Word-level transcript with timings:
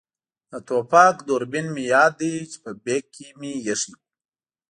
د 0.49 0.53
ټوپک 0.67 1.15
دوربین 1.27 1.67
مې 1.73 1.83
یاد 1.93 2.13
دی 2.21 2.33
چې 2.51 2.57
په 2.63 2.71
بېک 2.83 3.03
کې 3.15 3.27
مې 3.39 3.51
اېښی 3.65 3.93
وو. 3.95 4.01